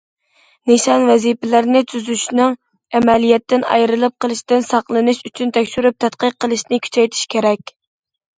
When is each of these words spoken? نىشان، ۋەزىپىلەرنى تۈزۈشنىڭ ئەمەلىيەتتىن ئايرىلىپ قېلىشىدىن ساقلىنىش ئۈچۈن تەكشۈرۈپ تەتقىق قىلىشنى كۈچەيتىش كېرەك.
نىشان، 0.69 1.03
ۋەزىپىلەرنى 1.09 1.81
تۈزۈشنىڭ 1.93 2.55
ئەمەلىيەتتىن 2.99 3.67
ئايرىلىپ 3.75 4.17
قېلىشىدىن 4.25 4.65
ساقلىنىش 4.71 5.21
ئۈچۈن 5.31 5.53
تەكشۈرۈپ 5.59 6.01
تەتقىق 6.07 6.39
قىلىشنى 6.47 6.83
كۈچەيتىش 6.89 7.23
كېرەك. 7.37 7.77